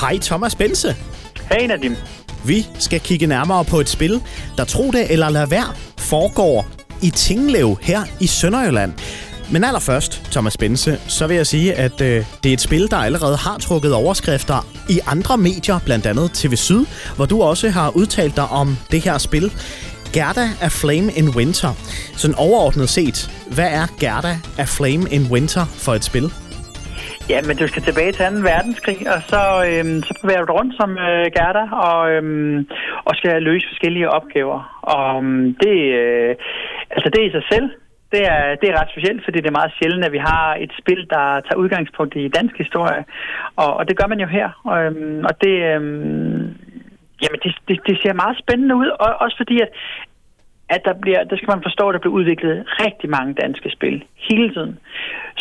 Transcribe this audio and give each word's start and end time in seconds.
Hej 0.00 0.18
Thomas 0.18 0.54
Bense. 0.54 0.96
Hej 1.50 1.66
Nadim. 1.66 1.96
Vi 2.44 2.66
skal 2.78 3.00
kigge 3.00 3.26
nærmere 3.26 3.64
på 3.64 3.80
et 3.80 3.88
spil, 3.88 4.20
der 4.56 4.64
tro 4.64 4.90
det 4.90 5.12
eller 5.12 5.28
lad 5.28 5.46
være, 5.46 5.74
foregår 5.98 6.66
i 7.02 7.10
Tinglev 7.10 7.78
her 7.82 8.02
i 8.20 8.26
Sønderjylland. 8.26 8.92
Men 9.50 9.64
allerførst, 9.64 10.22
Thomas 10.30 10.56
Bense, 10.56 11.00
så 11.06 11.26
vil 11.26 11.36
jeg 11.36 11.46
sige, 11.46 11.74
at 11.74 12.00
øh, 12.00 12.24
det 12.42 12.48
er 12.48 12.52
et 12.52 12.60
spil, 12.60 12.90
der 12.90 12.96
allerede 12.96 13.36
har 13.36 13.58
trukket 13.58 13.92
overskrifter 13.92 14.66
i 14.88 15.00
andre 15.06 15.38
medier, 15.38 15.78
blandt 15.84 16.06
andet 16.06 16.30
TV 16.34 16.56
Syd, 16.56 16.84
hvor 17.16 17.26
du 17.26 17.42
også 17.42 17.70
har 17.70 17.90
udtalt 17.90 18.36
dig 18.36 18.48
om 18.48 18.76
det 18.90 19.00
her 19.00 19.18
spil. 19.18 19.52
Gerda 20.12 20.48
af 20.60 20.72
Flame 20.72 21.12
in 21.12 21.28
Winter. 21.28 21.74
Sådan 22.16 22.34
overordnet 22.34 22.88
set, 22.88 23.30
hvad 23.50 23.68
er 23.70 23.86
Gerda 24.00 24.38
af 24.58 24.68
Flame 24.68 25.10
in 25.10 25.26
Winter 25.30 25.64
for 25.64 25.94
et 25.94 26.04
spil? 26.04 26.32
Ja, 27.28 27.40
men 27.46 27.56
du 27.56 27.66
skal 27.68 27.82
tilbage 27.82 28.12
til 28.12 28.24
2. 28.26 28.32
verdenskrig, 28.52 28.98
og 29.14 29.20
så, 29.22 29.42
øhm, 29.68 30.02
så 30.02 30.12
bevæger 30.22 30.44
du 30.44 30.52
rundt 30.52 30.74
som 30.76 30.90
øh, 30.98 31.26
Gerda 31.36 31.64
og, 31.88 32.10
øhm, 32.10 32.68
og 33.04 33.14
skal 33.16 33.42
løse 33.42 33.66
forskellige 33.68 34.10
opgaver. 34.10 34.80
Og 34.82 35.16
øhm, 35.16 35.54
det, 35.62 35.76
øh, 36.00 36.34
altså 36.90 37.10
det 37.14 37.22
i 37.24 37.30
sig 37.30 37.44
selv, 37.52 37.70
det 38.12 38.22
er, 38.34 38.54
det 38.60 38.68
er 38.68 38.80
ret 38.80 38.90
specielt, 38.90 39.24
fordi 39.24 39.38
det 39.38 39.46
er 39.46 39.60
meget 39.60 39.76
sjældent, 39.78 40.04
at 40.04 40.12
vi 40.12 40.18
har 40.18 40.56
et 40.64 40.72
spil, 40.80 41.00
der 41.14 41.24
tager 41.40 41.62
udgangspunkt 41.62 42.16
i 42.16 42.28
dansk 42.28 42.54
historie. 42.58 43.04
Og, 43.56 43.70
og 43.78 43.88
det 43.88 43.98
gør 43.98 44.06
man 44.06 44.20
jo 44.20 44.26
her. 44.26 44.48
Og, 44.64 44.78
øhm, 44.84 45.24
og 45.28 45.34
det, 45.44 45.54
øhm, 45.72 46.40
jamen 47.22 47.40
det, 47.44 47.52
det, 47.68 47.76
det 47.86 47.96
ser 48.02 48.12
meget 48.22 48.36
spændende 48.42 48.74
ud, 48.76 48.88
og, 49.04 49.08
også 49.24 49.36
fordi, 49.36 49.60
at, 49.60 49.68
at 50.74 50.82
der 50.84 50.94
bliver, 51.02 51.20
der 51.24 51.36
skal 51.36 51.52
man 51.54 51.66
forstå, 51.68 51.84
at 51.88 51.94
der 51.94 52.02
bliver 52.02 52.18
udviklet 52.20 52.56
rigtig 52.84 53.08
mange 53.16 53.34
danske 53.42 53.70
spil 53.76 53.96
hele 54.28 54.48
tiden. 54.54 54.78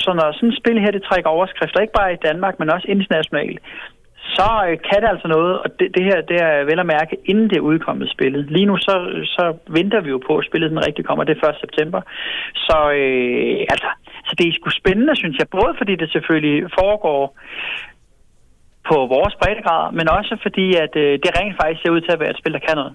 Så 0.02 0.10
når 0.14 0.32
sådan 0.32 0.50
et 0.50 0.60
spil 0.62 0.80
her, 0.84 0.92
det 0.92 1.04
trækker 1.04 1.30
overskrifter, 1.30 1.80
ikke 1.80 2.00
bare 2.02 2.14
i 2.14 2.24
Danmark, 2.28 2.60
men 2.60 2.70
også 2.76 2.88
internationalt, 2.96 3.60
så 4.38 4.50
øh, 4.68 4.78
kan 4.88 5.02
det 5.02 5.10
altså 5.14 5.28
noget, 5.28 5.54
og 5.64 5.70
det, 5.80 5.88
det 5.96 6.04
her 6.10 6.22
det 6.32 6.38
er 6.42 6.64
vel 6.70 6.80
at 6.80 6.92
mærke, 6.96 7.18
inden 7.26 7.50
det 7.50 7.58
er 7.58 7.70
udkommet 7.72 8.12
spillet. 8.16 8.52
Lige 8.56 8.66
nu 8.66 8.78
så, 8.78 8.96
så 9.36 9.44
venter 9.68 10.02
vi 10.02 10.10
jo 10.10 10.20
på, 10.28 10.38
at 10.38 10.46
spillet 10.46 10.72
den 10.72 10.86
rigtig 10.88 11.06
kommer, 11.06 11.24
det 11.24 11.38
er 11.38 11.50
1. 11.50 11.56
september. 11.60 12.02
Så, 12.56 12.78
øh, 13.02 13.60
altså, 13.74 13.90
så 14.28 14.34
det 14.38 14.48
er 14.48 14.54
sgu 14.54 14.70
spændende, 14.70 15.16
synes 15.16 15.38
jeg, 15.38 15.48
både 15.58 15.74
fordi 15.78 15.96
det 15.96 16.12
selvfølgelig 16.12 16.58
foregår 16.80 17.24
på 18.90 18.96
vores 19.16 19.36
breddegrad, 19.42 19.94
men 19.94 20.10
også 20.10 20.38
fordi, 20.42 20.68
at 20.86 20.94
øh, 20.96 21.14
det 21.24 21.32
rent 21.40 21.56
faktisk 21.62 21.82
ser 21.82 21.96
ud 21.96 22.02
til 22.02 22.12
at 22.12 22.20
være 22.20 22.30
et 22.30 22.42
spil, 22.42 22.54
der 22.54 22.66
kan 22.68 22.76
noget. 22.76 22.94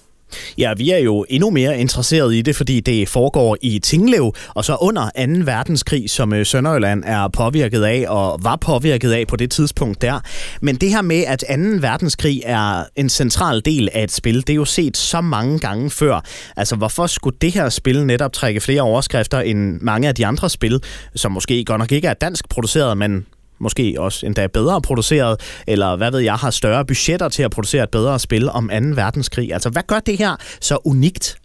Ja, 0.58 0.72
vi 0.76 0.90
er 0.90 0.98
jo 0.98 1.26
endnu 1.28 1.50
mere 1.50 1.78
interesseret 1.78 2.34
i 2.34 2.42
det, 2.42 2.56
fordi 2.56 2.80
det 2.80 3.08
foregår 3.08 3.56
i 3.62 3.78
Tinglev, 3.78 4.34
og 4.48 4.64
så 4.64 4.76
under 4.80 5.02
2. 5.02 5.10
verdenskrig, 5.44 6.10
som 6.10 6.32
øh, 6.32 6.46
Sønderjylland 6.46 7.02
er 7.06 7.28
påvirket 7.28 7.82
af, 7.82 8.04
og 8.08 8.38
var 8.42 8.56
påvirket 8.56 9.12
af 9.12 9.26
på 9.26 9.36
det 9.36 9.50
tidspunkt 9.50 10.02
der. 10.02 10.20
Men 10.60 10.76
det 10.76 10.90
her 10.90 11.02
med, 11.02 11.24
at 11.26 11.44
2. 11.48 11.54
verdenskrig 11.80 12.42
er 12.44 12.84
en 12.96 13.08
central 13.08 13.62
del 13.64 13.88
af 13.92 14.02
et 14.02 14.12
spil, 14.12 14.36
det 14.36 14.50
er 14.50 14.54
jo 14.54 14.64
set 14.64 14.96
så 14.96 15.20
mange 15.20 15.58
gange 15.58 15.90
før. 15.90 16.24
Altså, 16.56 16.76
hvorfor 16.76 17.06
skulle 17.06 17.36
det 17.40 17.52
her 17.52 17.68
spil 17.68 18.06
netop 18.06 18.32
trække 18.32 18.60
flere 18.60 18.82
overskrifter 18.82 19.40
end 19.40 19.80
mange 19.80 20.08
af 20.08 20.14
de 20.14 20.26
andre 20.26 20.50
spil, 20.50 20.80
som 21.14 21.32
måske 21.32 21.64
godt 21.64 21.78
nok 21.78 21.92
ikke 21.92 22.08
er 22.08 22.14
dansk 22.14 22.48
produceret, 22.48 22.98
men 22.98 23.26
måske 23.58 23.94
også 23.98 24.26
endda 24.26 24.46
bedre 24.46 24.80
produceret, 24.82 25.62
eller 25.68 25.96
hvad 25.96 26.10
ved 26.10 26.20
jeg, 26.20 26.34
har 26.34 26.50
større 26.50 26.84
budgetter 26.84 27.28
til 27.28 27.42
at 27.42 27.50
producere 27.50 27.82
et 27.82 27.90
bedre 27.90 28.18
spil 28.18 28.48
om 28.48 28.68
2. 28.68 28.74
verdenskrig. 29.02 29.52
Altså, 29.52 29.70
hvad 29.70 29.82
gør 29.88 30.00
det 30.06 30.18
her 30.18 30.32
så 30.60 30.78
unikt? 30.84 31.38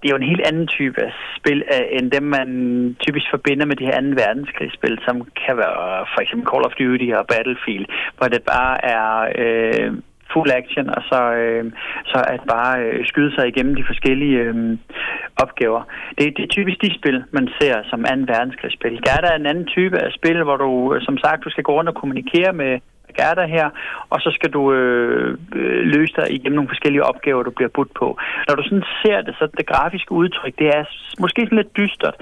Det 0.00 0.06
er 0.06 0.14
jo 0.16 0.22
en 0.22 0.32
helt 0.32 0.46
anden 0.50 0.66
type 0.66 1.02
spil, 1.38 1.58
øh, 1.74 1.86
end 1.96 2.10
dem, 2.16 2.22
man 2.22 2.48
typisk 3.04 3.26
forbinder 3.34 3.66
med 3.66 3.76
de 3.76 3.88
her 3.90 4.00
2. 4.00 4.06
verdenskrigsspil, 4.24 4.98
som 5.06 5.16
kan 5.42 5.54
være 5.56 6.06
for 6.12 6.20
eksempel 6.20 6.46
Call 6.50 6.66
of 6.68 6.76
Duty 6.80 7.08
og 7.18 7.24
Battlefield, 7.32 7.86
hvor 8.16 8.28
det 8.34 8.42
bare 8.54 8.74
er 8.96 9.08
øh, 9.42 9.90
full 10.32 10.50
action, 10.60 10.86
og 10.96 11.02
så, 11.10 11.20
øh, 11.42 11.64
så 12.12 12.18
at 12.34 12.40
bare 12.54 12.74
øh, 12.84 13.06
skyde 13.06 13.34
sig 13.34 13.48
igennem 13.48 13.74
de 13.74 13.84
forskellige 13.90 14.38
øh, 14.38 14.78
opgaver. 15.36 15.82
Det, 16.18 16.36
det 16.36 16.42
er 16.44 16.54
typisk 16.56 16.78
de 16.82 16.98
spil, 16.98 17.24
man 17.30 17.48
ser 17.60 17.74
som 17.90 18.00
2. 18.04 18.32
verdenskrigsspil. 18.32 19.02
Gerda 19.06 19.28
er 19.32 19.36
en 19.36 19.46
anden 19.46 19.66
type 19.66 19.98
af 19.98 20.12
spil, 20.12 20.42
hvor 20.42 20.56
du, 20.56 20.94
øh, 20.94 21.02
som 21.02 21.18
sagt, 21.18 21.44
du 21.44 21.50
skal 21.50 21.64
gå 21.64 21.72
rundt 21.72 21.90
og 21.90 21.94
kommunikere 21.94 22.52
med 22.52 22.72
Gerda 23.18 23.46
her, 23.46 23.68
og 24.10 24.20
så 24.20 24.30
skal 24.36 24.50
du 24.50 24.72
øh, 24.72 25.38
øh, 25.54 25.82
løse 25.94 26.14
dig 26.16 26.26
igennem 26.34 26.56
nogle 26.56 26.72
forskellige 26.72 27.04
opgaver, 27.04 27.42
du 27.42 27.50
bliver 27.50 27.68
budt 27.76 27.94
på. 27.94 28.18
Når 28.48 28.54
du 28.54 28.62
sådan 28.62 28.84
ser 29.02 29.20
det, 29.20 29.34
så 29.38 29.48
det 29.58 29.66
grafiske 29.66 30.12
udtryk, 30.12 30.54
det 30.58 30.68
er 30.68 30.84
måske 31.18 31.40
sådan 31.42 31.58
lidt 31.58 31.76
dystert, 31.76 32.16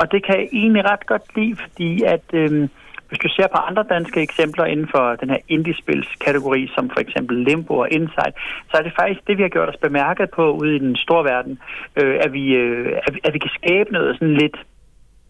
og 0.00 0.12
det 0.12 0.24
kan 0.26 0.34
jeg 0.40 0.48
egentlig 0.52 0.90
ret 0.90 1.06
godt 1.06 1.36
lide, 1.36 1.56
fordi 1.56 2.02
at... 2.02 2.26
Øh, 2.32 2.68
hvis 3.08 3.18
du 3.18 3.28
ser 3.28 3.46
på 3.46 3.58
andre 3.68 3.84
danske 3.94 4.20
eksempler 4.22 4.64
inden 4.64 4.88
for 4.94 5.16
den 5.20 5.30
her 5.30 5.38
indiespilskategori, 5.48 6.70
som 6.74 6.90
for 6.90 7.00
eksempel 7.00 7.36
Limbo 7.36 7.74
og 7.78 7.88
Insight, 7.90 8.34
så 8.70 8.74
er 8.78 8.82
det 8.82 8.92
faktisk 9.00 9.20
det, 9.26 9.38
vi 9.38 9.42
har 9.42 9.48
gjort 9.48 9.68
os 9.68 9.84
bemærket 9.86 10.30
på 10.30 10.52
ude 10.52 10.76
i 10.76 10.78
den 10.78 10.96
store 10.96 11.24
verden, 11.24 11.58
øh, 11.96 12.16
at, 12.20 12.32
vi, 12.32 12.44
øh, 12.54 12.98
at, 13.06 13.14
vi, 13.14 13.20
at 13.24 13.34
vi 13.34 13.38
kan 13.38 13.50
skabe 13.60 13.92
noget 13.92 14.14
sådan 14.14 14.34
lidt 14.34 14.56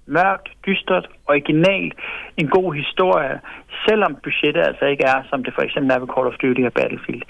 mørkt, 0.07 0.49
dystert, 0.67 1.07
originalt, 1.27 1.95
en 2.37 2.49
god 2.49 2.75
historie, 2.75 3.41
selvom 3.89 4.17
budgettet 4.23 4.63
altså 4.67 4.85
ikke 4.85 5.05
er, 5.05 5.23
som 5.31 5.45
det 5.45 5.55
for 5.55 5.63
eksempel 5.63 5.91
er 5.91 5.99
ved 5.99 6.09
Call 6.15 6.27
of 6.27 6.39
Duty 6.43 6.63
og 6.71 6.73
Battlefield. 6.73 7.23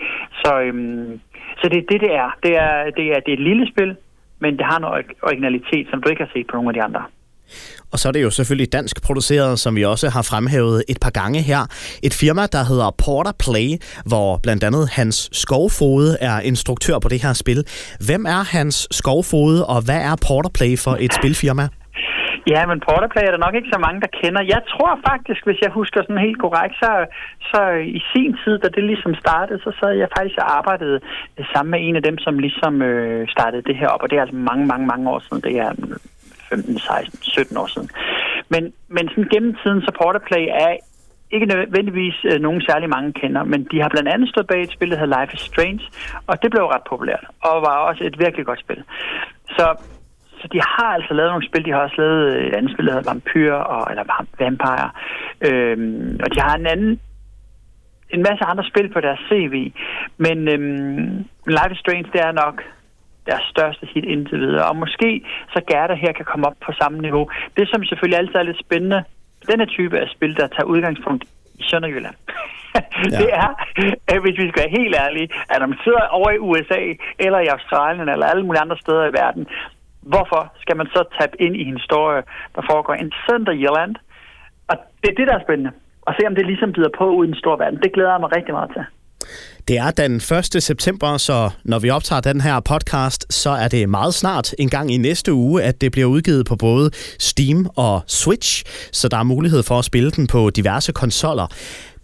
Så, 0.43 0.61
øhm, 0.61 1.21
så 1.61 1.69
det 1.69 1.79
er 1.79 1.87
det, 1.93 2.01
det 2.01 2.13
er. 2.15 2.31
Det 2.43 2.57
er, 2.57 2.91
det 2.97 3.07
er, 3.15 3.21
det 3.21 3.31
er 3.33 3.39
et 3.39 3.49
lille 3.51 3.67
spil, 3.73 3.97
men 4.39 4.57
det 4.59 4.67
har 4.67 4.79
noget 4.79 5.07
originalitet, 5.23 5.87
som 5.91 6.03
du 6.03 6.09
ikke 6.09 6.23
har 6.23 6.31
set 6.33 6.47
på 6.47 6.57
nogle 6.57 6.71
af 6.71 6.75
de 6.75 6.83
andre. 6.83 7.03
Og 7.93 7.99
så 7.99 8.09
er 8.09 8.13
det 8.13 8.23
jo 8.23 8.31
selvfølgelig 8.31 8.73
dansk 8.73 9.03
produceret, 9.03 9.59
som 9.59 9.77
vi 9.77 9.85
også 9.85 10.09
har 10.09 10.23
fremhævet 10.23 10.85
et 10.89 10.99
par 11.03 11.11
gange 11.11 11.41
her. 11.43 11.61
Et 12.03 12.15
firma, 12.15 12.47
der 12.47 12.63
hedder 12.71 12.91
Porter 13.05 13.33
Play, 13.45 13.69
hvor 14.07 14.41
blandt 14.43 14.65
andet 14.65 14.89
Hans 14.99 15.29
Skovfode 15.33 16.17
er 16.21 16.41
instruktør 16.41 16.99
på 16.99 17.09
det 17.09 17.23
her 17.23 17.33
spil. 17.33 17.65
Hvem 18.07 18.27
er 18.27 18.43
Hans 18.57 18.89
Skovfode, 18.91 19.67
og 19.67 19.85
hvad 19.85 20.01
er 20.11 20.17
Porter 20.27 20.51
Play 20.59 20.79
for 20.79 20.97
et 21.01 21.15
spilfirma? 21.15 21.69
Ja, 22.55 22.63
men 22.71 22.79
Porterplay 22.87 23.25
er 23.27 23.33
der 23.35 23.45
nok 23.47 23.55
ikke 23.55 23.75
så 23.75 23.81
mange, 23.87 24.01
der 24.05 24.17
kender. 24.21 24.43
Jeg 24.55 24.63
tror 24.73 24.93
faktisk, 25.11 25.41
hvis 25.47 25.61
jeg 25.65 25.71
husker 25.79 26.01
sådan 26.03 26.27
helt 26.27 26.41
korrekt, 26.45 26.75
så, 26.83 26.91
så 27.51 27.61
i 27.99 28.01
sin 28.13 28.33
tid, 28.43 28.55
da 28.59 28.69
det 28.77 28.85
ligesom 28.85 29.15
startede, 29.25 29.59
så 29.67 29.71
sad 29.81 29.93
jeg 30.03 30.09
faktisk 30.17 30.39
og 30.43 30.49
arbejdede 30.59 30.99
sammen 31.53 31.71
med 31.71 31.81
en 31.87 31.97
af 31.97 32.03
dem, 32.03 32.19
som 32.19 32.39
ligesom 32.39 32.83
øh, 32.83 33.29
startede 33.35 33.63
det 33.69 33.77
her 33.81 33.89
op. 33.89 34.03
Og 34.03 34.11
det 34.11 34.17
er 34.17 34.25
altså 34.27 34.37
mange, 34.51 34.67
mange, 34.67 34.87
mange 34.87 35.11
år 35.11 35.21
siden. 35.27 35.43
Det 35.47 35.55
er 35.65 35.71
15, 36.49 36.79
16, 36.79 37.23
17 37.23 37.57
år 37.57 37.67
siden. 37.67 37.91
Men, 38.49 38.73
men 38.89 39.09
sådan 39.09 39.29
gennem 39.33 39.57
tiden, 39.63 39.81
så 39.83 39.91
Porterplay 40.03 40.47
er 40.51 40.77
ikke 41.31 41.47
nødvendigvis 41.47 42.17
øh, 42.25 42.41
nogen 42.41 42.61
særlig 42.69 42.89
mange 42.89 43.13
kender, 43.13 43.43
men 43.45 43.69
de 43.71 43.81
har 43.81 43.89
blandt 43.89 44.09
andet 44.09 44.29
stået 44.29 44.47
bag 44.47 44.63
et 44.63 44.73
spil, 44.73 44.91
der 44.91 44.99
hedder 44.99 45.21
Life 45.21 45.35
is 45.35 45.41
Strange, 45.41 45.85
og 46.27 46.43
det 46.43 46.51
blev 46.51 46.65
ret 46.65 46.87
populært, 46.91 47.25
og 47.43 47.63
var 47.63 47.77
også 47.89 48.05
et 48.05 48.19
virkelig 48.19 48.47
godt 48.47 48.61
spil. 48.61 48.83
Så, 49.57 49.67
så 50.41 50.49
de 50.53 50.61
har 50.61 50.91
altså 50.99 51.15
lavet 51.15 51.31
nogle 51.31 51.49
spil, 51.49 51.65
de 51.65 51.71
har 51.71 51.81
også 51.81 51.97
lavet 51.99 52.21
øh, 52.35 52.47
et 52.47 52.55
andet 52.55 52.73
spil, 52.73 52.87
der 52.87 52.93
hedder 52.93 53.11
Vampyr, 53.11 53.53
og, 53.53 53.91
eller 53.91 54.05
Vampire, 54.39 54.91
øhm, 55.49 56.21
og 56.25 56.35
de 56.35 56.41
har 56.41 56.57
en 56.57 56.67
anden 56.67 57.01
en 58.11 58.23
masse 58.23 58.45
andre 58.45 58.65
spil 58.65 58.89
på 58.93 59.01
deres 59.01 59.21
CV, 59.29 59.73
men 60.17 60.49
øhm, 60.49 61.25
Life 61.47 61.73
is 61.73 61.79
Strange, 61.79 62.09
det 62.13 62.21
er 62.21 62.33
nok 62.33 62.63
deres 63.31 63.47
største 63.55 63.85
hit 63.93 64.05
indtil 64.05 64.41
videre. 64.41 64.69
Og 64.71 64.77
måske 64.77 65.11
så 65.53 65.61
Gerda 65.69 65.95
her 65.95 66.13
kan 66.13 66.25
komme 66.25 66.47
op 66.47 66.59
på 66.67 66.73
samme 66.81 66.99
niveau. 67.07 67.25
Det, 67.57 67.69
som 67.69 67.85
selvfølgelig 67.85 68.19
altid 68.19 68.35
er 68.35 68.43
lidt 68.51 68.65
spændende, 68.67 69.01
denne 69.51 69.67
type 69.67 69.97
af 70.03 70.09
spil, 70.09 70.37
der 70.37 70.47
tager 70.47 70.71
udgangspunkt 70.73 71.25
i 71.61 71.63
Sønderjylland, 71.71 72.17
ja. 73.13 73.19
det 73.21 73.31
er, 73.45 73.49
at 74.13 74.21
hvis 74.23 74.39
vi 74.39 74.49
skal 74.49 74.63
være 74.63 74.79
helt 74.81 74.95
ærlige, 75.05 75.29
at 75.51 75.59
når 75.61 75.67
man 75.67 75.79
sidder 75.85 76.03
over 76.19 76.31
i 76.31 76.39
USA, 76.39 76.81
eller 77.19 77.39
i 77.41 77.47
Australien, 77.47 78.09
eller 78.09 78.27
alle 78.27 78.47
mulige 78.47 78.65
andre 78.65 78.79
steder 78.85 79.05
i 79.07 79.13
verden, 79.23 79.47
hvorfor 80.03 80.53
skal 80.61 80.77
man 80.77 80.87
så 80.87 81.03
tabe 81.19 81.43
ind 81.45 81.57
i 81.57 81.63
en 81.69 81.79
historie, 81.79 82.23
der 82.55 82.63
foregår 82.71 82.95
i 82.95 83.11
Sønderjylland? 83.27 83.95
Og 84.71 84.77
det 85.03 85.09
er 85.11 85.17
det, 85.19 85.27
der 85.29 85.35
er 85.37 85.47
spændende. 85.47 85.73
Og 86.07 86.15
se, 86.19 86.27
om 86.27 86.35
det 86.35 86.47
ligesom 86.47 86.73
bider 86.73 86.93
på 86.99 87.07
ud 87.19 87.25
i 87.25 87.31
den 87.31 87.41
store 87.43 87.59
verden. 87.59 87.83
Det 87.83 87.93
glæder 87.93 88.11
jeg 88.11 88.21
mig 88.21 88.37
rigtig 88.37 88.55
meget 88.55 88.71
til. 88.75 88.85
Det 89.69 89.79
er 89.79 89.91
den 89.91 90.17
1. 90.57 90.63
september, 90.63 91.17
så 91.17 91.51
når 91.65 91.79
vi 91.79 91.91
optager 91.91 92.21
den 92.21 92.41
her 92.41 92.61
podcast, 92.61 93.27
så 93.31 93.51
er 93.51 93.69
det 93.69 93.89
meget 93.89 94.15
snart 94.15 94.55
en 94.59 94.69
gang 94.69 94.93
i 94.93 94.97
næste 94.97 95.33
uge, 95.33 95.63
at 95.63 95.81
det 95.81 95.93
bliver 95.93 96.07
udgivet 96.07 96.47
på 96.47 96.57
både 96.57 96.91
Steam 97.19 97.69
og 97.77 98.03
Switch, 98.07 98.65
så 98.93 99.09
der 99.09 99.17
er 99.17 99.23
mulighed 99.23 99.63
for 99.63 99.79
at 99.79 99.85
spille 99.85 100.11
den 100.11 100.27
på 100.27 100.51
diverse 100.51 100.93
konsoller. 100.93 101.47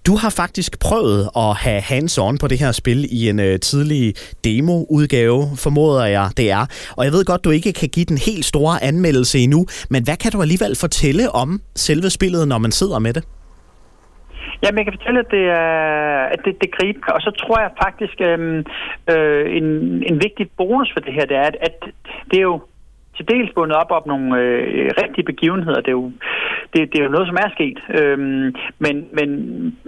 Du 0.06 0.16
har 0.16 0.30
faktisk 0.30 0.78
prøvet 0.78 1.30
at 1.36 1.54
have 1.56 1.80
hands-on 1.80 2.36
på 2.38 2.48
det 2.48 2.58
her 2.58 2.72
spil 2.72 3.08
i 3.10 3.28
en 3.28 3.40
øh, 3.40 3.60
tidlig 3.60 4.14
demo-udgave, 4.44 5.56
formoder 5.56 6.04
jeg, 6.04 6.30
det 6.36 6.50
er. 6.50 6.66
Og 6.96 7.04
jeg 7.04 7.12
ved 7.12 7.24
godt, 7.24 7.44
du 7.44 7.50
ikke 7.50 7.72
kan 7.72 7.88
give 7.88 8.04
den 8.04 8.18
helt 8.18 8.44
store 8.44 8.82
anmeldelse 8.82 9.38
endnu, 9.38 9.66
men 9.90 10.04
hvad 10.04 10.16
kan 10.16 10.32
du 10.32 10.42
alligevel 10.42 10.76
fortælle 10.76 11.30
om 11.30 11.60
selve 11.76 12.10
spillet, 12.10 12.48
når 12.48 12.58
man 12.58 12.72
sidder 12.72 12.98
med 12.98 13.12
det? 13.14 13.24
Jamen, 14.62 14.78
jeg 14.78 14.84
kan 14.86 14.96
fortælle, 14.98 15.20
at 15.20 15.30
det, 15.30 15.44
er, 15.48 16.24
at 16.34 16.40
det, 16.44 16.54
det 16.62 16.70
griber, 16.76 17.12
og 17.12 17.20
så 17.20 17.30
tror 17.30 17.60
jeg 17.60 17.70
faktisk, 17.84 18.16
øhm, 18.20 18.58
øh, 19.12 19.56
en, 19.56 19.66
en 20.10 20.16
vigtig 20.26 20.50
bonus 20.56 20.92
for 20.92 21.00
det 21.00 21.12
her, 21.14 21.26
det 21.26 21.36
er, 21.36 21.46
at, 21.52 21.56
at 21.60 21.76
det 22.30 22.36
er 22.38 22.48
jo 22.52 22.60
til 23.16 23.28
dels 23.28 23.50
bundet 23.54 23.76
op 23.76 23.90
op 23.90 24.06
nogle 24.06 24.40
øh, 24.40 24.90
rigtige 25.02 25.24
begivenheder. 25.24 25.80
Det 25.80 25.88
er, 25.88 25.98
jo, 26.02 26.12
det, 26.72 26.92
det 26.92 26.98
er 26.98 27.04
jo 27.04 27.14
noget, 27.16 27.28
som 27.28 27.36
er 27.44 27.50
sket. 27.56 27.78
Øhm, 27.98 28.54
men, 28.78 28.96
men, 29.12 29.30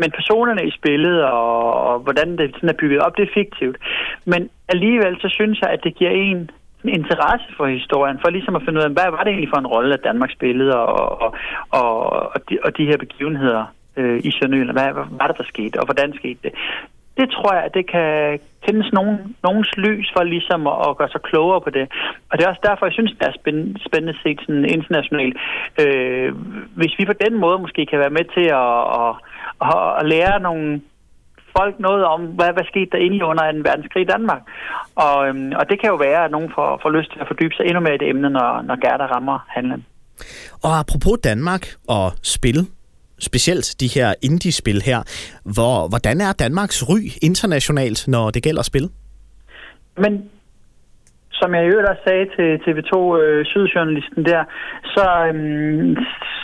men 0.00 0.10
personerne 0.10 0.66
i 0.66 0.70
spillet 0.70 1.24
og, 1.24 1.72
og 1.88 1.98
hvordan 2.00 2.38
det 2.38 2.54
sådan 2.54 2.68
er 2.68 2.80
bygget 2.80 3.00
op, 3.00 3.16
det 3.16 3.22
er 3.22 3.34
fiktivt. 3.34 3.76
Men 4.24 4.50
alligevel 4.68 5.16
så 5.20 5.28
synes 5.28 5.60
jeg, 5.60 5.70
at 5.70 5.84
det 5.84 5.94
giver 5.94 6.10
en 6.10 6.50
interesse 6.84 7.48
for 7.56 7.66
historien, 7.66 8.18
for 8.20 8.30
ligesom 8.30 8.56
at 8.56 8.62
finde 8.62 8.78
ud 8.78 8.84
af, 8.84 8.90
hvad 8.90 9.10
var 9.10 9.22
det 9.22 9.30
egentlig 9.30 9.52
for 9.54 9.60
en 9.60 9.72
rolle, 9.74 9.94
at 9.94 10.04
Danmark 10.04 10.32
spillede, 10.32 10.76
og, 10.76 11.22
og, 11.22 11.34
og, 11.70 11.96
og, 12.34 12.40
de, 12.50 12.58
og 12.64 12.76
de 12.76 12.86
her 12.86 12.96
begivenheder 12.96 13.64
øh, 13.96 14.20
i 14.24 14.30
Sønderjylland. 14.30 14.78
Hvad, 14.78 14.92
hvad 14.92 15.04
var 15.20 15.26
det, 15.26 15.38
der 15.38 15.44
skete, 15.44 15.80
og 15.80 15.84
hvordan 15.86 16.12
skete 16.20 16.40
det? 16.42 16.52
Det 17.20 17.30
tror 17.30 17.52
jeg, 17.54 17.64
at 17.64 17.74
det 17.74 17.90
kan 17.90 18.38
tændes 18.66 18.92
nogen, 18.92 19.36
nogens 19.46 19.72
lys 19.76 20.08
for 20.14 20.22
ligesom 20.22 20.66
at, 20.66 20.76
at 20.88 20.96
gøre 20.96 21.12
sig 21.12 21.22
klogere 21.22 21.60
på 21.60 21.70
det. 21.70 21.86
Og 22.30 22.32
det 22.38 22.44
er 22.44 22.52
også 22.52 22.66
derfor, 22.68 22.86
jeg 22.86 22.92
synes, 22.98 23.12
det 23.18 23.26
er 23.28 23.40
spændende, 23.40 23.80
spændende 23.88 24.18
set 24.22 24.38
sådan 24.40 24.64
internationalt. 24.64 25.36
Øh, 25.82 26.34
hvis 26.78 26.94
vi 26.98 27.04
på 27.04 27.16
den 27.24 27.34
måde 27.44 27.58
måske 27.58 27.86
kan 27.86 27.98
være 27.98 28.16
med 28.18 28.26
til 28.36 28.46
at, 28.64 28.76
at, 29.00 29.12
at, 29.68 29.80
at 30.00 30.04
lære 30.14 30.40
nogle 30.40 30.80
folk 31.58 31.74
noget 31.88 32.04
om, 32.04 32.20
hvad, 32.38 32.50
hvad 32.52 32.66
skete 32.72 32.90
der 32.92 32.98
egentlig 32.98 33.24
under 33.24 33.44
en 33.44 33.64
verdenskrig 33.64 34.02
i 34.02 34.12
Danmark. 34.14 34.42
Og, 34.94 35.28
øhm, 35.28 35.52
og 35.60 35.64
det 35.70 35.76
kan 35.80 35.90
jo 35.90 35.96
være, 35.96 36.24
at 36.24 36.30
nogen 36.30 36.50
får, 36.54 36.80
får 36.82 36.90
lyst 36.90 37.10
til 37.12 37.20
at 37.20 37.26
fordybe 37.30 37.54
sig 37.54 37.64
endnu 37.66 37.80
mere 37.80 37.94
i 37.94 38.02
det 38.02 38.08
emne, 38.08 38.30
når, 38.30 38.50
når 38.68 38.76
Gerda 38.84 39.06
rammer 39.14 39.38
handlen. 39.48 39.84
Og 40.66 40.72
apropos 40.82 41.18
Danmark 41.24 41.64
og 41.88 42.12
spil, 42.22 42.58
specielt 43.18 43.80
de 43.80 43.88
her 43.88 44.14
indie-spil 44.22 44.82
her, 44.82 45.00
hvor, 45.54 45.88
hvordan 45.88 46.20
er 46.20 46.32
Danmarks 46.32 46.88
ry 46.88 47.00
internationalt, 47.22 48.08
når 48.08 48.30
det 48.30 48.42
gælder 48.42 48.62
spil? 48.62 48.90
Men 49.98 50.30
som 51.32 51.54
jeg 51.54 51.64
i 51.64 51.68
øvrigt 51.68 51.88
også 51.88 52.02
sagde 52.06 52.26
til 52.36 52.50
TV2 52.64 52.94
øh, 53.20 53.46
Sydjournalisten 53.46 54.24
der, 54.24 54.44
så, 54.84 55.06
øhm, 55.28 55.96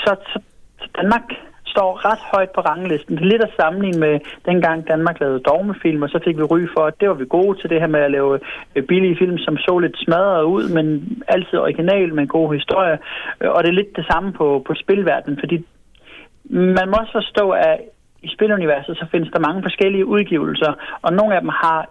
så, 0.05 0.17
så, 0.33 0.41
så 0.81 0.89
Danmark 0.97 1.23
står 1.75 1.91
ret 2.09 2.23
højt 2.33 2.53
på 2.55 2.61
ranglisten. 2.61 3.17
Det 3.17 3.23
er 3.25 3.33
lidt 3.33 3.49
at 3.49 3.57
sammenligne 3.61 4.01
med 4.07 4.15
dengang 4.49 4.89
Danmark 4.93 5.21
lavede 5.21 5.47
dogmefilm, 5.49 6.03
og 6.03 6.09
så 6.09 6.19
fik 6.25 6.37
vi 6.37 6.43
ry 6.53 6.61
for, 6.75 6.85
at 6.87 6.99
det 7.01 7.09
var 7.09 7.15
vi 7.15 7.35
gode 7.39 7.55
til 7.61 7.71
det 7.71 7.81
her 7.81 7.91
med 7.95 8.01
at 8.01 8.11
lave 8.11 8.41
øh, 8.77 8.83
billige 8.91 9.17
film, 9.21 9.39
som 9.39 9.57
så 9.57 9.79
lidt 9.79 9.97
smadret 10.05 10.45
ud, 10.55 10.65
men 10.77 10.87
altid 11.29 11.59
original 11.59 12.15
med 12.15 12.23
en 12.23 12.37
god 12.39 12.55
historie. 12.59 12.99
Øh, 13.41 13.51
og 13.55 13.59
det 13.63 13.69
er 13.71 13.81
lidt 13.81 13.97
det 13.97 14.07
samme 14.13 14.33
på, 14.33 14.47
på 14.67 14.73
spilverdenen, 14.83 15.39
fordi 15.43 15.57
man 16.51 16.89
må 16.89 16.97
også 17.01 17.13
forstå, 17.13 17.51
at 17.51 17.81
i 18.23 18.29
spiluniverset, 18.35 18.97
så 18.97 19.07
findes 19.11 19.31
der 19.33 19.47
mange 19.47 19.63
forskellige 19.63 20.07
udgivelser, 20.07 20.73
og 21.03 21.13
nogle 21.13 21.35
af 21.35 21.41
dem 21.41 21.51
har 21.63 21.91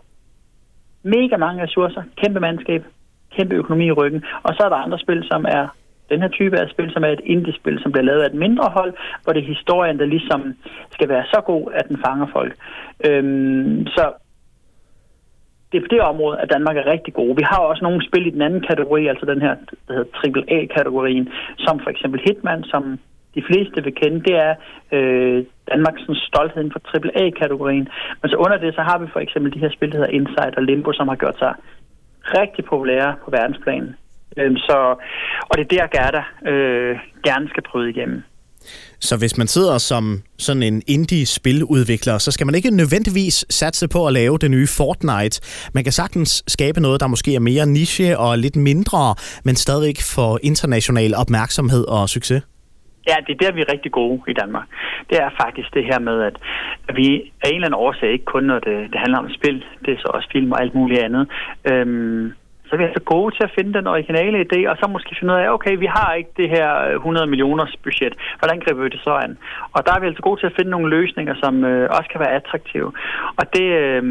mega 1.04 1.38
mange 1.38 1.64
ressourcer, 1.64 2.04
kæmpe 2.18 2.40
mandskab, 2.40 2.84
kæmpe 3.38 3.56
økonomi 3.56 3.86
i 3.88 3.92
ryggen, 3.92 4.24
og 4.44 4.54
så 4.56 4.64
er 4.64 4.70
der 4.70 4.76
andre 4.76 5.00
spil, 5.00 5.24
som 5.32 5.46
er 5.50 5.68
den 6.10 6.22
her 6.22 6.28
type 6.28 6.60
af 6.60 6.70
spil, 6.70 6.92
som 6.92 7.04
er 7.04 7.08
et 7.08 7.22
indie-spil, 7.26 7.80
som 7.82 7.92
bliver 7.92 8.06
lavet 8.06 8.22
af 8.22 8.30
et 8.30 8.42
mindre 8.46 8.68
hold, 8.78 8.94
hvor 9.24 9.34
det 9.34 9.42
er 9.42 9.54
historien, 9.56 10.00
der 10.00 10.06
ligesom 10.06 10.42
skal 10.92 11.10
være 11.10 11.26
så 11.34 11.42
god, 11.46 11.72
at 11.74 11.88
den 11.90 11.98
fanger 12.06 12.28
folk. 12.38 12.54
Øhm, 13.08 13.88
så 13.88 14.14
det 15.72 15.78
er 15.78 15.82
på 15.82 15.94
det 15.96 16.02
område, 16.02 16.40
at 16.40 16.50
Danmark 16.50 16.78
er 16.78 16.92
rigtig 16.94 17.14
gode. 17.14 17.36
Vi 17.36 17.46
har 17.52 17.60
også 17.60 17.84
nogle 17.84 18.06
spil 18.08 18.28
i 18.28 18.30
den 18.30 18.42
anden 18.42 18.62
kategori, 18.70 19.08
altså 19.08 19.26
den 19.26 19.42
her, 19.42 19.56
der 19.88 19.94
hedder 19.94 20.12
AAA-kategorien, 20.24 21.30
som 21.58 21.80
for 21.80 21.90
eksempel 21.90 22.22
Hitman, 22.28 22.64
som 22.64 23.00
de 23.36 23.44
fleste 23.48 23.84
vil 23.84 23.96
kende, 24.02 24.20
det 24.28 24.36
er 24.48 24.54
øh, 24.96 25.46
Danmarks 25.72 26.02
stolthed 26.30 26.62
inden 26.62 26.76
for 26.76 26.82
AAA-kategorien. 26.96 27.88
Men 28.22 28.30
så 28.30 28.36
under 28.36 28.58
det, 28.58 28.76
så 28.76 28.82
har 28.82 28.98
vi 28.98 29.08
for 29.14 29.20
eksempel 29.20 29.54
de 29.54 29.60
her 29.60 29.72
spil, 29.72 29.92
der 29.92 29.98
hedder 29.98 30.18
Insight 30.20 30.56
og 30.58 30.64
Limbo, 30.64 30.94
som 30.94 31.08
har 31.08 31.16
gjort 31.16 31.38
sig 31.40 31.54
rigtig 32.26 32.66
populære 32.66 33.16
på 33.24 33.32
verdensplan. 33.32 33.96
Øhm, 34.38 34.58
så, 34.58 34.78
og 35.50 35.58
det 35.58 35.64
er 35.64 35.78
der, 35.78 35.88
Gerda 35.88 36.24
øh, 36.52 37.00
gerne 37.24 37.50
skal 37.50 37.64
prøve 37.64 37.90
igennem. 37.90 38.24
Så 39.00 39.18
hvis 39.18 39.38
man 39.38 39.48
sidder 39.48 39.78
som 39.78 40.24
sådan 40.38 40.64
en 40.64 40.82
indie-spiludvikler, 40.88 42.18
så 42.18 42.32
skal 42.32 42.46
man 42.46 42.56
ikke 42.56 42.72
nødvendigvis 42.72 43.46
satse 43.50 43.88
på 43.88 44.08
at 44.08 44.14
lave 44.14 44.38
det 44.38 44.52
nye 44.52 44.68
Fortnite. 44.68 45.42
Man 45.74 45.84
kan 45.84 45.94
sagtens 45.94 46.44
skabe 46.48 46.80
noget, 46.82 47.02
der 47.02 47.08
måske 47.08 47.36
er 47.36 47.40
mere 47.40 47.66
niche 47.66 48.20
og 48.20 48.38
lidt 48.38 48.56
mindre, 48.56 49.16
men 49.44 49.56
stadigvæk 49.56 50.02
får 50.16 50.40
international 50.44 51.16
opmærksomhed 51.16 51.86
og 51.88 52.10
succes. 52.10 52.44
Ja, 53.08 53.16
det 53.28 53.34
er 53.34 53.46
der, 53.46 53.52
vi 53.52 53.62
er 53.62 53.74
rigtig 53.74 53.92
gode 53.92 54.22
i 54.28 54.34
Danmark. 54.34 54.68
Det 55.10 55.18
er 55.18 55.30
faktisk 55.42 55.74
det 55.74 55.86
her 55.86 56.00
med, 56.00 56.22
at 56.22 56.36
vi 56.96 57.32
af 57.44 57.50
en 57.50 57.56
eller 57.56 57.68
anden 57.68 57.84
årsag, 57.86 58.12
ikke 58.12 58.26
kun 58.26 58.44
når 58.44 58.60
det, 58.60 58.78
det 58.92 59.00
handler 59.00 59.20
om 59.20 59.30
spil, 59.30 59.66
det 59.86 59.94
er 59.94 59.98
så 59.98 60.08
også 60.14 60.30
film 60.32 60.52
og 60.52 60.62
alt 60.62 60.76
muligt 60.76 61.02
andet, 61.02 61.28
øhm, 61.72 62.34
så 62.72 62.76
er 62.76 62.82
vi 62.82 62.90
altså 62.90 63.04
gode 63.16 63.36
til 63.36 63.44
at 63.44 63.56
finde 63.58 63.74
den 63.74 63.88
originale 63.88 64.38
idé, 64.46 64.60
og 64.70 64.78
så 64.78 64.86
måske 64.88 65.16
finde 65.20 65.34
ud 65.34 65.40
af, 65.40 65.50
okay, 65.50 65.76
vi 65.78 65.86
har 65.86 66.14
ikke 66.14 66.34
det 66.38 66.50
her 66.50 66.70
øh, 66.88 66.96
100 66.96 67.28
millioners 67.28 67.76
budget. 67.84 68.14
Hvordan 68.40 68.60
griber 68.60 68.84
vi 68.84 68.90
det 68.90 69.02
så 69.04 69.14
an? 69.26 69.38
Og 69.76 69.86
der 69.86 69.92
er 69.94 70.00
vi 70.00 70.08
altså 70.08 70.22
gode 70.22 70.40
til 70.40 70.48
at 70.48 70.58
finde 70.58 70.72
nogle 70.72 70.90
løsninger, 70.90 71.36
som 71.44 71.66
øh, 71.66 71.90
også 71.98 72.10
kan 72.10 72.20
være 72.20 72.36
attraktive. 72.40 72.92
Og 73.40 73.46
det 73.56 73.68
øh, 73.84 74.04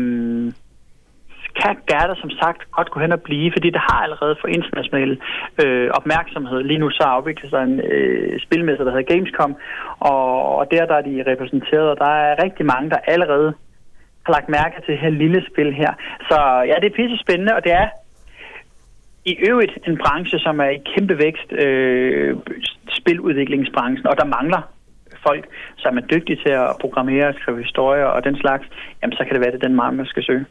kan 1.62 1.76
Gerda 1.88 2.14
som 2.20 2.30
sagt 2.30 2.70
godt 2.70 2.90
gå 2.90 3.00
hen 3.00 3.12
og 3.12 3.22
blive, 3.22 3.52
fordi 3.56 3.70
det 3.70 3.80
har 3.88 4.00
allerede 4.02 4.36
for 4.40 4.48
international 4.48 5.20
øh, 5.62 5.90
opmærksomhed. 5.90 6.62
Lige 6.62 6.78
nu 6.78 6.90
så 6.90 7.02
afvikler 7.02 7.50
sig 7.50 7.62
en 7.62 7.80
øh, 7.80 8.40
spilmesse, 8.40 8.84
der 8.84 8.90
hedder 8.90 9.14
Gamescom, 9.14 9.56
og, 10.00 10.56
og 10.58 10.70
der, 10.70 10.86
der 10.86 10.94
er 10.94 11.02
de 11.02 11.24
repræsenteret, 11.26 11.90
og 11.90 11.96
der 11.98 12.12
er 12.26 12.42
rigtig 12.44 12.66
mange, 12.66 12.90
der 12.90 12.96
allerede 13.06 13.54
har 14.24 14.32
lagt 14.32 14.48
mærke 14.48 14.74
til 14.76 14.92
det 14.92 14.98
her 14.98 15.10
lille 15.10 15.46
spil 15.50 15.72
her. 15.74 15.92
Så 16.28 16.36
ja, 16.70 16.74
det 16.80 16.86
er 16.86 16.96
pisse 16.96 17.18
spændende, 17.24 17.54
og 17.54 17.64
det 17.64 17.72
er 17.72 17.88
i 19.24 19.36
øvrigt 19.48 19.78
en 19.86 19.98
branche, 19.98 20.38
som 20.38 20.60
er 20.60 20.68
i 20.68 20.82
kæmpe 20.94 21.18
vækst, 21.18 21.52
øh, 21.52 22.36
spiludviklingsbranchen, 22.90 24.06
og 24.06 24.16
der 24.16 24.24
mangler 24.24 24.62
folk, 25.22 25.44
som 25.76 25.96
er 25.96 26.00
dygtige 26.00 26.40
til 26.44 26.52
at 26.52 26.76
programmere, 26.80 27.34
skrive 27.34 27.62
historier 27.62 28.04
og 28.04 28.24
den 28.24 28.36
slags, 28.36 28.66
jamen 29.02 29.16
så 29.16 29.24
kan 29.24 29.32
det 29.34 29.40
være, 29.40 29.52
det 29.52 29.62
er 29.62 29.68
den 29.68 29.76
mark, 29.76 29.94
man 29.94 30.06
skal 30.06 30.24
søge. 30.24 30.44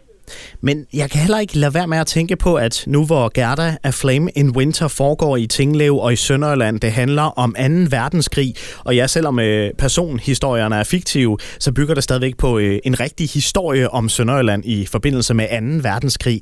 Men 0.62 0.86
jeg 0.94 1.10
kan 1.12 1.20
heller 1.20 1.40
ikke 1.40 1.58
lade 1.58 1.74
være 1.74 1.88
med 1.88 1.98
at 1.98 2.08
tænke 2.08 2.36
på, 2.36 2.56
at 2.56 2.84
nu 2.88 3.06
hvor 3.06 3.32
Gerda 3.34 3.78
af 3.84 3.94
Flame 3.94 4.32
in 4.36 4.50
Winter 4.50 4.88
foregår 4.88 5.38
i 5.38 5.48
Tinglev 5.48 5.96
og 5.98 6.14
i 6.14 6.16
Sønderland, 6.16 6.80
det 6.80 6.92
handler 6.92 7.22
om 7.22 7.56
2. 7.58 7.64
verdenskrig, 7.90 8.54
og 8.86 8.96
ja, 8.96 9.08
selvom 9.08 9.40
øh, 9.40 9.74
personhistorierne 9.78 10.76
er 10.76 10.84
fiktive, 10.84 11.38
så 11.60 11.72
bygger 11.72 11.94
det 11.94 12.04
stadigvæk 12.04 12.38
på 12.38 12.60
øh, 12.60 12.80
en 12.84 13.00
rigtig 13.00 13.30
historie 13.30 13.90
om 13.90 14.10
Sønderland 14.10 14.66
i 14.66 14.86
forbindelse 14.86 15.34
med 15.34 15.48
2. 15.82 15.90
verdenskrig 15.90 16.42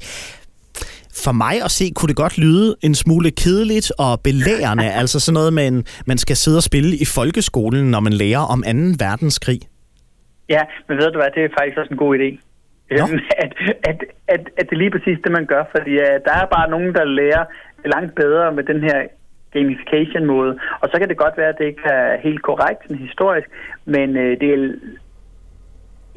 for 1.26 1.32
mig 1.32 1.64
at 1.64 1.72
se, 1.72 1.92
kunne 1.96 2.08
det 2.08 2.16
godt 2.16 2.38
lyde 2.38 2.76
en 2.82 2.96
smule 2.96 3.32
kedeligt 3.32 3.92
og 4.00 4.22
belærende. 4.22 4.92
altså 5.02 5.20
sådan 5.20 5.34
noget, 5.34 5.54
man, 5.54 5.86
man 6.06 6.18
skal 6.18 6.36
sidde 6.36 6.58
og 6.58 6.64
spille 6.64 6.98
i 6.98 7.06
folkeskolen, 7.06 7.92
når 7.92 8.00
man 8.00 8.14
lærer 8.14 8.40
om 8.40 8.64
2. 8.64 8.70
verdenskrig. 9.06 9.60
Ja, 10.50 10.62
men 10.88 10.98
ved 10.98 11.12
du 11.12 11.20
hvad, 11.20 11.32
det 11.36 11.44
er 11.44 11.50
faktisk 11.60 11.78
også 11.78 11.92
en 11.92 11.98
god 11.98 12.18
idé. 12.18 12.47
Øhm, 12.92 13.20
at, 13.44 13.52
at, 13.90 14.04
at, 14.28 14.50
at 14.58 14.66
det 14.70 14.76
er 14.76 14.84
lige 14.84 14.92
præcis 14.92 15.18
det, 15.24 15.32
man 15.32 15.46
gør, 15.46 15.64
fordi 15.76 15.94
uh, 15.96 16.16
der 16.28 16.34
er 16.42 16.46
bare 16.56 16.70
nogen, 16.70 16.94
der 16.94 17.04
lærer 17.04 17.46
langt 17.86 18.16
bedre 18.16 18.52
med 18.52 18.64
den 18.64 18.84
her 18.84 19.08
gamification-måde. 19.54 20.60
Og 20.82 20.90
så 20.92 21.00
kan 21.00 21.10
det 21.10 21.18
godt 21.18 21.38
være, 21.38 21.50
at 21.50 21.58
det 21.58 21.66
ikke 21.66 21.82
er 21.86 22.18
helt 22.18 22.42
korrekt 22.42 22.82
sådan 22.84 23.08
historisk, 23.08 23.48
men 23.86 24.10
uh, 24.10 24.32
det 24.42 24.44
er 24.54 24.74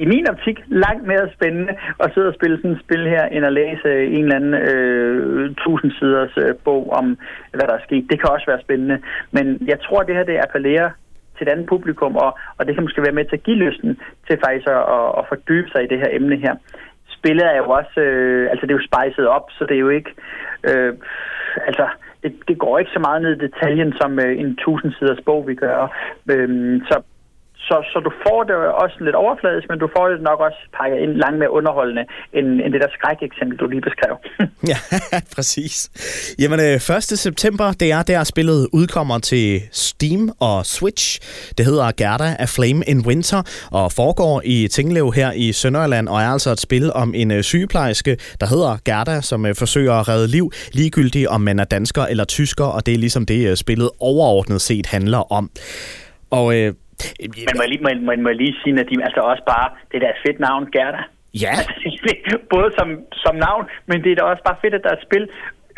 i 0.04 0.06
min 0.06 0.28
optik 0.28 0.58
langt 0.66 1.06
mere 1.06 1.28
spændende 1.36 1.72
at 2.04 2.10
sidde 2.14 2.28
og 2.28 2.34
spille 2.34 2.56
sådan 2.56 2.70
et 2.70 2.84
spil 2.84 3.02
her, 3.14 3.24
end 3.26 3.46
at 3.46 3.52
læse 3.52 3.88
øh, 3.88 4.14
en 4.14 4.22
eller 4.22 4.36
anden 4.36 4.54
øh, 4.54 5.54
tusind 5.54 5.92
siders 5.98 6.34
øh, 6.36 6.54
bog 6.64 6.92
om, 6.92 7.18
hvad 7.50 7.66
der 7.68 7.74
er 7.74 7.86
sket. 7.86 8.06
Det 8.10 8.20
kan 8.20 8.30
også 8.30 8.46
være 8.46 8.60
spændende. 8.60 8.98
Men 9.30 9.46
jeg 9.66 9.80
tror, 9.80 10.02
det 10.02 10.14
her 10.14 10.24
det 10.24 10.40
appellerer 10.44 10.90
til 11.40 11.48
et 11.48 11.52
andet 11.52 11.66
publikum, 11.66 12.16
og, 12.16 12.38
og 12.58 12.66
det 12.66 12.74
kan 12.74 12.84
måske 12.84 13.02
være 13.02 13.18
med 13.18 13.24
til 13.24 13.36
at 13.36 13.42
give 13.42 13.56
lysten 13.56 13.98
til 14.26 14.38
faktisk 14.44 14.66
at, 14.68 14.82
at, 14.96 15.08
at 15.18 15.24
fordybe 15.28 15.68
sig 15.70 15.82
i 15.82 15.90
det 15.92 15.98
her 15.98 16.10
emne 16.18 16.36
her. 16.36 16.54
Spillet 17.16 17.46
er 17.46 17.56
jo 17.56 17.68
også, 17.78 18.00
øh, 18.00 18.50
altså 18.50 18.66
det 18.66 18.72
er 18.72 18.78
jo 18.78 18.88
spejset 18.90 19.26
op, 19.28 19.46
så 19.50 19.64
det 19.68 19.74
er 19.74 19.84
jo 19.86 19.88
ikke, 19.88 20.12
øh, 20.68 20.92
altså 21.66 21.86
det, 22.22 22.32
det 22.48 22.58
går 22.58 22.78
ikke 22.78 22.90
så 22.94 22.98
meget 22.98 23.22
ned 23.22 23.32
i 23.36 23.46
detaljen, 23.46 23.92
som 24.00 24.18
øh, 24.18 24.38
en 24.38 24.56
tusind 24.56 24.92
siders 24.92 25.24
bog 25.24 25.48
vi 25.48 25.54
gør. 25.54 25.80
Øh, 26.30 26.80
så 26.88 27.02
så, 27.70 27.76
så 27.92 27.98
du 28.06 28.12
får 28.24 28.40
det 28.48 28.56
også 28.84 28.96
lidt 29.06 29.16
overfladisk, 29.24 29.66
men 29.70 29.78
du 29.78 29.88
får 29.96 30.04
det 30.08 30.20
nok 30.30 30.38
også 30.46 30.60
pakket 30.78 30.98
ind 31.04 31.12
langt 31.24 31.38
mere 31.38 31.52
underholdende, 31.58 32.04
end, 32.36 32.46
end 32.64 32.70
det 32.74 32.80
der 32.84 32.90
skræk-eksempel, 32.98 33.58
du 33.58 33.66
lige 33.66 33.84
beskrev. 33.88 34.14
ja, 34.72 34.78
præcis. 35.36 35.74
Jamen, 36.42 36.60
øh, 36.60 36.74
1. 36.74 37.18
September, 37.26 37.72
det 37.80 37.92
er 37.92 38.02
der 38.02 38.24
spillet 38.24 38.68
udkommer 38.72 39.18
til 39.18 39.60
Steam 39.72 40.22
og 40.40 40.66
Switch. 40.66 41.06
Det 41.58 41.64
hedder 41.66 41.92
Gerda 42.00 42.36
af 42.38 42.48
Flame 42.48 42.82
in 42.92 43.00
Winter, 43.06 43.68
og 43.72 43.92
foregår 43.92 44.42
i 44.44 44.68
Tinglev 44.68 45.12
her 45.12 45.32
i 45.32 45.52
Sønderjylland, 45.52 46.08
og 46.08 46.20
er 46.20 46.30
altså 46.36 46.50
et 46.50 46.60
spil 46.60 46.92
om 46.92 47.14
en 47.14 47.30
øh, 47.30 47.42
sygeplejerske, 47.42 48.16
der 48.40 48.46
hedder 48.46 48.72
Gerda, 48.84 49.20
som 49.20 49.46
øh, 49.46 49.54
forsøger 49.54 49.94
at 49.94 50.08
redde 50.08 50.28
liv, 50.28 50.52
ligegyldigt 50.72 51.26
om 51.28 51.40
man 51.40 51.58
er 51.58 51.64
dansker 51.64 52.02
eller 52.02 52.24
tysker, 52.24 52.64
og 52.64 52.86
det 52.86 52.94
er 52.94 52.98
ligesom 52.98 53.26
det, 53.26 53.58
spillet 53.58 53.90
overordnet 54.00 54.60
set 54.60 54.86
handler 54.86 55.32
om. 55.32 55.50
Og 56.30 56.56
øh, 56.56 56.74
men 57.46 57.52
må 57.56 57.62
jeg 57.62 57.70
lige, 57.72 57.82
må, 57.84 57.90
må, 58.06 58.12
må 58.22 58.28
jeg 58.28 58.40
lige 58.42 58.56
sige, 58.62 58.80
at 58.80 58.88
de 58.90 59.04
altså 59.08 59.20
også 59.20 59.44
bare, 59.54 59.66
det 59.90 60.02
er 60.02 60.10
et 60.10 60.24
fedt 60.26 60.40
navn, 60.40 60.62
Gerda. 60.74 61.02
Ja. 61.44 61.54
Både 62.54 62.70
som, 62.78 62.88
som 63.12 63.34
navn, 63.36 63.64
men 63.86 63.96
det 64.04 64.10
er 64.12 64.16
da 64.16 64.22
også 64.22 64.42
bare 64.48 64.62
fedt, 64.62 64.74
at 64.74 64.82
der 64.84 64.90
er 64.90 64.98
et 64.98 65.06
spil, 65.08 65.24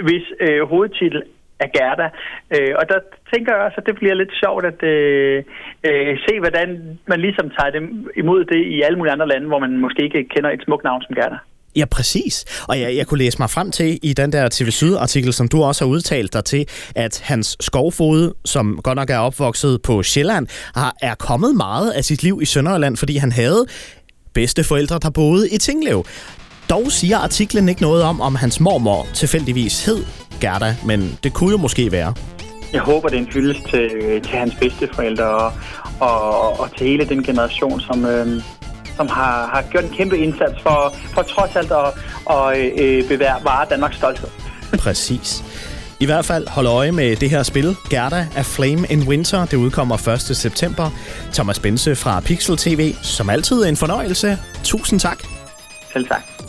hvis 0.06 0.24
øh, 0.40 0.62
hovedtitel 0.72 1.22
af 1.64 1.68
Gerda. 1.76 2.08
Øh, 2.54 2.74
og 2.80 2.84
der 2.90 2.98
tænker 3.32 3.54
jeg 3.54 3.64
også, 3.66 3.78
at 3.80 3.86
det 3.86 3.94
bliver 3.94 4.14
lidt 4.14 4.32
sjovt 4.42 4.64
at 4.72 4.82
øh, 4.82 5.44
øh, 5.88 6.18
se, 6.26 6.32
hvordan 6.40 6.98
man 7.06 7.20
ligesom 7.20 7.50
tager 7.56 7.70
det 7.70 7.82
imod 8.16 8.44
det 8.44 8.60
i 8.76 8.82
alle 8.82 8.98
mulige 8.98 9.12
andre 9.12 9.28
lande, 9.28 9.46
hvor 9.46 9.58
man 9.58 9.72
måske 9.84 10.02
ikke 10.02 10.24
kender 10.34 10.50
et 10.50 10.64
smukt 10.64 10.84
navn 10.84 11.02
som 11.02 11.14
Gerda. 11.14 11.38
Ja, 11.76 11.84
præcis. 11.84 12.44
Og 12.68 12.80
jeg, 12.80 12.96
jeg 12.96 13.06
kunne 13.06 13.18
læse 13.18 13.38
mig 13.38 13.50
frem 13.50 13.70
til 13.70 13.98
i 14.02 14.12
den 14.12 14.32
der 14.32 14.48
TV 14.52 14.70
Syd-artikel, 14.70 15.32
som 15.32 15.48
du 15.48 15.62
også 15.62 15.84
har 15.84 15.90
udtalt 15.90 16.32
dig 16.32 16.44
til, 16.44 16.68
at 16.94 17.20
hans 17.24 17.56
skovfode, 17.60 18.34
som 18.44 18.80
godt 18.84 18.96
nok 18.96 19.10
er 19.10 19.18
opvokset 19.18 19.82
på 19.82 20.02
Sjælland, 20.02 20.46
har, 20.74 20.96
er 21.00 21.14
kommet 21.14 21.56
meget 21.56 21.90
af 21.90 22.04
sit 22.04 22.22
liv 22.22 22.38
i 22.42 22.44
Sønderjylland, 22.44 22.96
fordi 22.96 23.16
han 23.16 23.32
havde 23.32 23.66
bedste 24.34 24.64
forældre, 24.64 24.98
der 25.02 25.10
boede 25.10 25.50
i 25.50 25.58
Tinglev. 25.58 26.04
Dog 26.70 26.92
siger 26.92 27.18
artiklen 27.18 27.68
ikke 27.68 27.82
noget 27.82 28.02
om, 28.02 28.20
om 28.20 28.34
hans 28.34 28.60
mormor 28.60 29.06
tilfældigvis 29.14 29.84
hed 29.84 30.04
Gerda, 30.40 30.76
men 30.86 31.18
det 31.24 31.32
kunne 31.32 31.50
jo 31.50 31.56
måske 31.56 31.92
være. 31.92 32.14
Jeg 32.72 32.80
håber, 32.80 33.08
det 33.08 33.16
er 33.16 33.20
en 33.20 33.28
hyldest 33.32 33.60
til, 33.70 33.90
øh, 34.02 34.22
til 34.22 34.30
hans 34.30 34.54
bedsteforældre 34.60 35.24
og, 35.24 35.52
og, 36.00 36.60
og 36.60 36.76
til 36.76 36.86
hele 36.86 37.04
den 37.04 37.22
generation, 37.22 37.80
som, 37.80 38.04
øh, 38.04 38.42
som 38.96 39.08
har, 39.08 39.46
har 39.46 39.62
gjort 39.70 39.84
en 39.84 39.90
kæmpe 39.90 40.18
indsats 40.18 40.62
for, 40.62 40.94
for 41.14 41.22
trods 41.22 41.56
alt 41.56 41.72
at, 41.72 41.86
at 42.30 42.80
øh, 42.80 43.08
bevare 43.08 43.66
Danmarks 43.70 43.96
stolthed. 43.96 44.28
Præcis. 44.84 45.44
I 46.00 46.04
hvert 46.04 46.24
fald 46.24 46.48
hold 46.48 46.66
øje 46.66 46.92
med 46.92 47.16
det 47.16 47.30
her 47.30 47.42
spil, 47.42 47.76
Gerda 47.90 48.26
af 48.36 48.46
Flame 48.46 48.86
in 48.90 49.08
Winter. 49.08 49.46
Det 49.46 49.56
udkommer 49.56 50.08
1. 50.08 50.20
september. 50.36 50.90
Thomas 51.32 51.58
Bense 51.58 51.96
fra 51.96 52.20
Pixel 52.20 52.56
TV. 52.56 52.94
Som 53.02 53.30
altid 53.30 53.64
en 53.64 53.76
fornøjelse. 53.76 54.38
Tusind 54.64 55.00
tak. 55.00 55.18
Selv 55.92 56.08
tak. 56.08 56.41